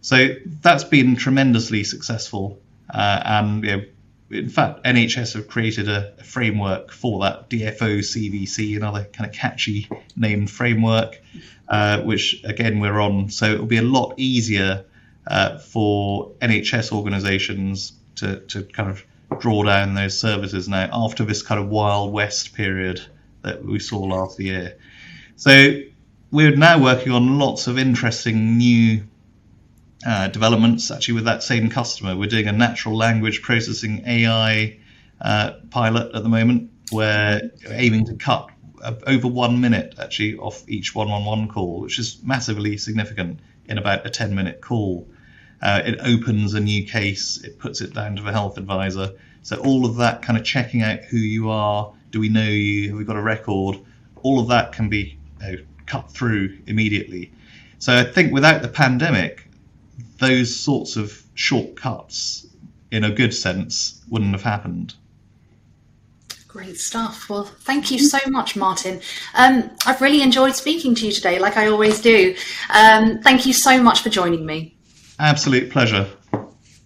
So 0.00 0.28
that's 0.62 0.84
been 0.84 1.16
tremendously 1.16 1.84
successful. 1.84 2.60
Uh, 2.92 3.22
and 3.24 3.64
you 3.64 3.76
know, 3.76 3.82
in 4.30 4.48
fact, 4.48 4.84
NHS 4.84 5.34
have 5.34 5.48
created 5.48 5.88
a, 5.88 6.14
a, 6.18 6.24
framework 6.24 6.92
for 6.92 7.20
that 7.20 7.50
DFO 7.50 7.98
CVC, 7.98 8.76
another 8.76 9.04
kind 9.12 9.28
of 9.28 9.34
catchy 9.34 9.88
named 10.16 10.50
framework, 10.50 11.20
uh, 11.68 12.00
which 12.02 12.40
again 12.44 12.78
we're 12.78 13.00
on. 13.00 13.28
So 13.30 13.52
it'll 13.52 13.66
be 13.66 13.78
a 13.78 13.82
lot 13.82 14.14
easier 14.16 14.84
uh, 15.26 15.58
for 15.58 16.30
NHS 16.40 16.92
organisations 16.92 17.92
to, 18.16 18.40
to 18.40 18.62
kind 18.62 18.90
of 18.90 19.04
draw 19.40 19.64
down 19.64 19.94
those 19.94 20.18
services 20.18 20.68
now 20.68 20.88
after 20.92 21.24
this 21.24 21.42
kind 21.42 21.60
of 21.60 21.68
Wild 21.68 22.12
West 22.12 22.54
period 22.54 23.00
that 23.42 23.64
we 23.64 23.78
saw 23.78 24.00
last 24.00 24.38
year. 24.38 24.76
So 25.36 25.80
we're 26.30 26.54
now 26.54 26.80
working 26.80 27.12
on 27.12 27.38
lots 27.38 27.66
of 27.66 27.78
interesting 27.78 28.58
new 28.58 29.02
uh, 30.06 30.28
developments. 30.28 30.90
Actually, 30.90 31.14
with 31.14 31.24
that 31.24 31.42
same 31.42 31.70
customer, 31.70 32.16
we're 32.16 32.28
doing 32.28 32.46
a 32.46 32.52
natural 32.52 32.96
language 32.96 33.42
processing 33.42 34.02
AI 34.06 34.78
uh, 35.20 35.52
pilot 35.70 36.14
at 36.14 36.22
the 36.22 36.28
moment. 36.28 36.70
We're 36.92 37.50
aiming 37.68 38.06
to 38.06 38.14
cut 38.14 38.50
over 39.06 39.28
one 39.28 39.60
minute 39.60 39.94
actually 40.00 40.36
off 40.36 40.64
each 40.68 40.94
111 40.94 41.48
call, 41.48 41.80
which 41.80 41.98
is 41.98 42.20
massively 42.24 42.76
significant 42.76 43.40
in 43.66 43.78
about 43.78 44.06
a 44.06 44.10
10 44.10 44.34
minute 44.34 44.60
call. 44.60 45.06
Uh, 45.62 45.82
it 45.84 45.98
opens 46.00 46.54
a 46.54 46.60
new 46.60 46.86
case, 46.86 47.42
it 47.44 47.58
puts 47.58 47.80
it 47.82 47.92
down 47.92 48.16
to 48.16 48.22
the 48.22 48.32
health 48.32 48.56
advisor. 48.56 49.12
So 49.42 49.56
all 49.56 49.84
of 49.84 49.96
that 49.96 50.22
kind 50.22 50.38
of 50.38 50.44
checking 50.44 50.82
out 50.82 51.00
who 51.00 51.18
you 51.18 51.50
are, 51.50 51.92
do 52.10 52.20
we 52.20 52.28
know 52.28 52.48
you, 52.48 52.90
have 52.90 52.98
we 52.98 53.04
got 53.04 53.16
a 53.16 53.22
record, 53.22 53.76
all 54.22 54.40
of 54.40 54.48
that 54.48 54.72
can 54.72 54.88
be 54.88 55.18
you 55.42 55.52
know, 55.52 55.58
cut 55.86 56.10
through 56.10 56.58
immediately. 56.66 57.32
So 57.78 57.96
I 57.96 58.04
think 58.04 58.32
without 58.32 58.62
the 58.62 58.68
pandemic, 58.68 59.49
those 60.18 60.54
sorts 60.54 60.96
of 60.96 61.22
shortcuts, 61.34 62.46
in 62.90 63.04
a 63.04 63.10
good 63.10 63.34
sense, 63.34 64.02
wouldn't 64.08 64.32
have 64.32 64.42
happened. 64.42 64.94
Great 66.48 66.78
stuff. 66.78 67.30
Well, 67.30 67.44
thank 67.44 67.92
you 67.92 67.98
so 68.00 68.18
much, 68.28 68.56
Martin. 68.56 69.00
Um, 69.34 69.70
I've 69.86 70.00
really 70.00 70.20
enjoyed 70.20 70.56
speaking 70.56 70.96
to 70.96 71.06
you 71.06 71.12
today, 71.12 71.38
like 71.38 71.56
I 71.56 71.68
always 71.68 72.00
do. 72.00 72.34
Um, 72.74 73.20
thank 73.20 73.46
you 73.46 73.52
so 73.52 73.80
much 73.80 74.02
for 74.02 74.10
joining 74.10 74.44
me. 74.44 74.76
Absolute 75.20 75.70
pleasure. 75.70 76.08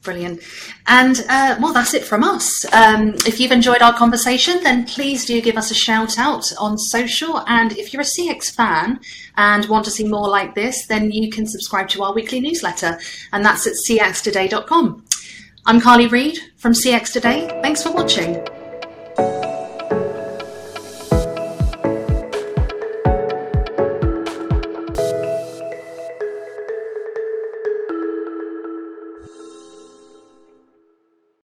Brilliant. 0.04 0.42
And 0.86 1.24
uh, 1.30 1.56
well, 1.60 1.72
that's 1.72 1.94
it 1.94 2.04
from 2.04 2.22
us. 2.22 2.70
Um, 2.74 3.14
if 3.26 3.40
you've 3.40 3.52
enjoyed 3.52 3.80
our 3.80 3.94
conversation, 3.94 4.62
then 4.62 4.84
please 4.84 5.24
do 5.24 5.40
give 5.40 5.56
us 5.56 5.70
a 5.70 5.74
shout 5.74 6.18
out 6.18 6.44
on 6.58 6.76
social. 6.76 7.42
And 7.48 7.72
if 7.72 7.92
you're 7.92 8.02
a 8.02 8.04
CX 8.04 8.54
fan 8.54 9.00
and 9.38 9.66
want 9.66 9.86
to 9.86 9.90
see 9.90 10.06
more 10.06 10.28
like 10.28 10.54
this, 10.54 10.86
then 10.86 11.10
you 11.10 11.30
can 11.30 11.46
subscribe 11.46 11.88
to 11.88 12.04
our 12.04 12.14
weekly 12.14 12.40
newsletter, 12.40 12.98
and 13.32 13.44
that's 13.44 13.66
at 13.66 13.72
cxtoday.com. 13.88 15.04
I'm 15.66 15.80
Carly 15.80 16.06
Reid 16.06 16.38
from 16.56 16.72
CX 16.72 17.10
Today. 17.10 17.48
Thanks 17.62 17.82
for 17.82 17.90
watching. 17.90 18.63